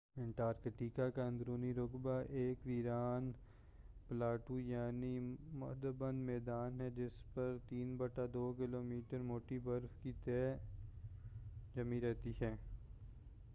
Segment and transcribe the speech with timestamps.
[0.17, 3.31] Antarctica کا اندرونی رقبہ ایک ویران
[4.09, 5.19] پلاٹو یعنی
[5.53, 10.55] مُحدَّب میدان ہے جس پر 2-3 کیلومیٹر موٹی برف کی تہ
[11.75, 12.55] جمی رہتی ہے